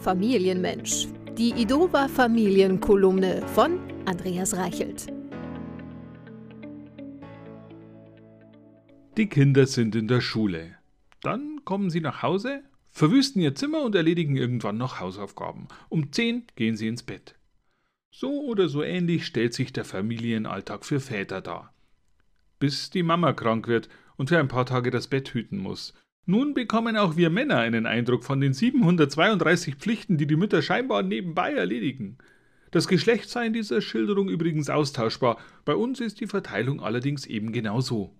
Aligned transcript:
Familienmensch. 0.00 1.08
Die 1.36 1.50
Idova 1.50 2.06
Familienkolumne 2.06 3.44
von 3.48 3.80
Andreas 4.06 4.56
Reichelt. 4.56 5.06
Die 9.16 9.28
Kinder 9.28 9.66
sind 9.66 9.96
in 9.96 10.06
der 10.06 10.20
Schule. 10.20 10.76
Dann 11.20 11.64
kommen 11.64 11.90
sie 11.90 12.00
nach 12.00 12.22
Hause, 12.22 12.62
verwüsten 12.90 13.42
ihr 13.42 13.56
Zimmer 13.56 13.82
und 13.82 13.96
erledigen 13.96 14.36
irgendwann 14.36 14.78
noch 14.78 15.00
Hausaufgaben. 15.00 15.66
Um 15.88 16.12
zehn 16.12 16.46
gehen 16.54 16.76
sie 16.76 16.86
ins 16.86 17.02
Bett. 17.02 17.34
So 18.14 18.44
oder 18.44 18.68
so 18.68 18.84
ähnlich 18.84 19.26
stellt 19.26 19.52
sich 19.52 19.72
der 19.72 19.84
Familienalltag 19.84 20.84
für 20.84 21.00
Väter 21.00 21.40
dar. 21.40 21.74
Bis 22.60 22.90
die 22.90 23.02
Mama 23.02 23.32
krank 23.32 23.66
wird 23.66 23.88
und 24.16 24.28
für 24.28 24.38
ein 24.38 24.48
paar 24.48 24.66
Tage 24.66 24.92
das 24.92 25.08
Bett 25.08 25.34
hüten 25.34 25.58
muss. 25.58 25.92
Nun 26.30 26.52
bekommen 26.52 26.98
auch 26.98 27.16
wir 27.16 27.30
Männer 27.30 27.56
einen 27.56 27.86
Eindruck 27.86 28.22
von 28.22 28.38
den 28.38 28.52
732 28.52 29.76
Pflichten, 29.76 30.18
die 30.18 30.26
die 30.26 30.36
Mütter 30.36 30.60
scheinbar 30.60 31.02
nebenbei 31.02 31.54
erledigen. 31.54 32.18
Das 32.70 32.86
Geschlecht 32.86 33.30
sei 33.30 33.46
in 33.46 33.54
dieser 33.54 33.80
Schilderung 33.80 34.28
übrigens 34.28 34.68
austauschbar, 34.68 35.38
bei 35.64 35.74
uns 35.74 36.00
ist 36.00 36.20
die 36.20 36.26
Verteilung 36.26 36.82
allerdings 36.82 37.24
eben 37.24 37.50
genau 37.50 37.80
so. 37.80 38.14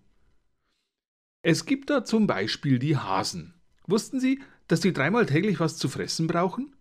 Es 1.42 1.66
gibt 1.66 1.90
da 1.90 2.02
zum 2.02 2.26
Beispiel 2.26 2.78
die 2.78 2.96
Hasen. 2.96 3.52
Wussten 3.86 4.20
Sie, 4.20 4.40
dass 4.68 4.80
die 4.80 4.94
dreimal 4.94 5.26
täglich 5.26 5.60
was 5.60 5.76
zu 5.76 5.90
fressen 5.90 6.28
brauchen? 6.28 6.74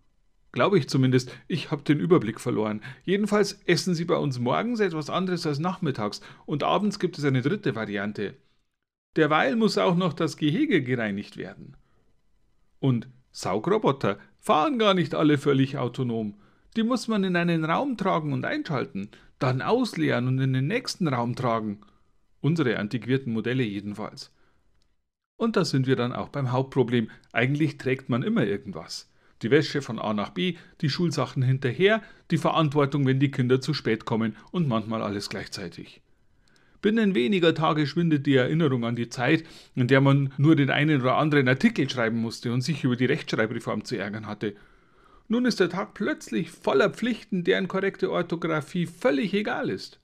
Glaube 0.54 0.80
ich 0.80 0.88
zumindest, 0.88 1.36
ich 1.50 1.72
habe 1.72 1.84
den 1.84 2.00
Überblick 2.00 2.40
verloren. 2.40 2.82
Jedenfalls 3.04 3.60
essen 3.66 3.96
sie 3.96 4.06
bei 4.06 4.16
uns 4.16 4.40
morgens 4.40 4.80
etwas 4.80 5.10
anderes 5.10 5.46
als 5.46 5.60
nachmittags 5.60 6.22
und 6.46 6.64
abends 6.64 7.00
gibt 7.00 7.18
es 7.18 7.26
eine 7.26 7.42
dritte 7.42 7.76
Variante. 7.76 8.38
Derweil 9.18 9.56
muss 9.56 9.78
auch 9.80 9.96
noch 9.96 10.14
das 10.14 10.38
Gehege 10.38 10.84
gereinigt 10.84 11.38
werden. 11.38 11.76
Und 12.80 13.10
Saugroboter 13.32 14.20
fahren 14.40 14.78
gar 14.78 14.94
nicht 14.94 15.16
alle 15.16 15.40
völlig 15.40 15.78
autonom. 15.78 16.36
Die 16.76 16.84
muss 16.84 17.08
man 17.08 17.24
in 17.24 17.36
einen 17.36 17.66
Raum 17.66 17.98
tragen 17.98 18.32
und 18.32 18.46
einschalten, 18.46 19.10
dann 19.40 19.64
ausleeren 19.64 20.28
und 20.28 20.40
in 20.40 20.54
den 20.54 20.68
nächsten 20.68 21.08
Raum 21.08 21.36
tragen. 21.36 21.82
Unsere 22.42 22.78
antiquierten 22.78 23.34
Modelle 23.34 23.64
jedenfalls. 23.64 24.32
Und 25.36 25.56
da 25.56 25.66
sind 25.66 25.88
wir 25.88 25.96
dann 25.96 26.14
auch 26.14 26.30
beim 26.30 26.52
Hauptproblem. 26.52 27.10
Eigentlich 27.32 27.80
trägt 27.80 28.10
man 28.10 28.22
immer 28.22 28.46
irgendwas. 28.46 29.12
Die 29.42 29.52
Wäsche 29.52 29.82
von 29.82 29.98
A 29.98 30.14
nach 30.14 30.30
B, 30.30 30.58
die 30.82 30.90
Schulsachen 30.90 31.42
hinterher, 31.42 32.02
die 32.30 32.38
Verantwortung, 32.38 33.06
wenn 33.08 33.20
die 33.20 33.32
Kinder 33.32 33.62
zu 33.62 33.74
spät 33.74 34.06
kommen 34.06 34.36
und 34.52 34.68
manchmal 34.68 35.02
alles 35.02 35.30
gleichzeitig. 35.30 36.02
Binnen 36.82 37.16
weniger 37.16 37.56
Tage 37.56 37.88
schwindet 37.88 38.26
die 38.26 38.36
Erinnerung 38.36 38.86
an 38.86 38.96
die 38.96 39.10
Zeit, 39.10 39.44
in 39.76 39.88
der 39.88 40.02
man 40.02 40.32
nur 40.38 40.56
den 40.56 40.70
einen 40.70 41.02
oder 41.02 41.18
anderen 41.18 41.48
Artikel 41.48 41.90
schreiben 41.90 42.18
musste 42.18 42.54
und 42.54 42.62
sich 42.62 42.84
über 42.84 42.96
die 42.96 43.06
Rechtschreibreform 43.06 43.84
zu 43.84 43.98
ärgern 43.98 44.28
hatte. 44.28 44.56
Nun 45.28 45.46
ist 45.46 45.60
der 45.60 45.70
Tag 45.70 45.94
plötzlich 45.94 46.52
voller 46.52 46.90
Pflichten, 46.90 47.44
deren 47.44 47.68
korrekte 47.68 48.12
Orthographie 48.12 48.86
völlig 48.86 49.34
egal 49.34 49.70
ist. 49.70 50.00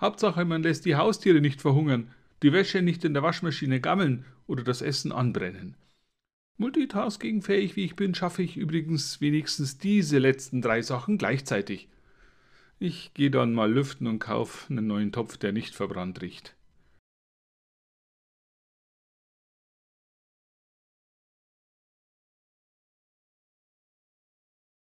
Hauptsache, 0.00 0.44
man 0.44 0.62
lässt 0.62 0.84
die 0.84 0.96
Haustiere 0.96 1.40
nicht 1.40 1.60
verhungern, 1.60 2.10
die 2.42 2.52
Wäsche 2.52 2.82
nicht 2.82 3.04
in 3.04 3.14
der 3.14 3.22
Waschmaschine 3.22 3.80
gammeln 3.80 4.24
oder 4.46 4.64
das 4.64 4.82
Essen 4.82 5.12
anbrennen. 5.12 5.76
Multitaskingfähig 6.56 7.76
wie 7.76 7.84
ich 7.84 7.96
bin, 7.96 8.14
schaffe 8.14 8.42
ich 8.42 8.56
übrigens 8.56 9.20
wenigstens 9.20 9.78
diese 9.78 10.18
letzten 10.18 10.62
drei 10.62 10.82
Sachen 10.82 11.18
gleichzeitig. 11.18 11.88
Ich 12.86 13.14
gehe 13.14 13.30
dann 13.30 13.54
mal 13.54 13.72
lüften 13.72 14.06
und 14.06 14.18
kaufe 14.18 14.70
einen 14.70 14.86
neuen 14.86 15.10
Topf, 15.10 15.38
der 15.38 15.52
nicht 15.52 15.74
verbrannt 15.74 16.20
riecht. 16.20 16.54